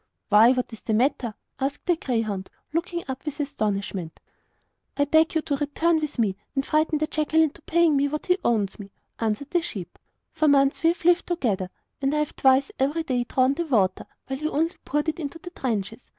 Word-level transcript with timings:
'Why, 0.29 0.51
what 0.51 0.73
is 0.73 0.81
the 0.81 0.95
matter?' 0.95 1.35
asked 1.59 1.85
the 1.85 1.95
greyhound, 1.95 2.49
looking 2.73 3.03
up 3.07 3.23
with 3.23 3.39
astonishment. 3.39 4.19
'I 4.97 5.05
beg 5.05 5.35
you 5.35 5.41
to 5.43 5.57
return 5.57 5.99
with 5.99 6.17
me, 6.17 6.35
and 6.55 6.65
frighten 6.65 6.97
the 6.97 7.05
jackal 7.05 7.39
into 7.39 7.61
paying 7.61 7.95
me 7.95 8.07
what 8.07 8.25
he 8.25 8.39
owes 8.43 8.79
me,' 8.79 8.89
answered 9.19 9.51
the 9.51 9.61
sheep. 9.61 9.99
'For 10.31 10.47
months 10.47 10.81
we 10.81 10.87
have 10.87 11.05
lived 11.05 11.27
together, 11.27 11.69
and 12.01 12.15
I 12.15 12.17
have 12.17 12.35
twice 12.35 12.71
every 12.79 13.03
day 13.03 13.25
drawn 13.25 13.53
the 13.53 13.67
water, 13.67 14.07
while 14.25 14.39
he 14.39 14.49
only 14.49 14.75
poured 14.85 15.07
it 15.07 15.19
into 15.19 15.37
the 15.37 15.51
trenches. 15.51 16.03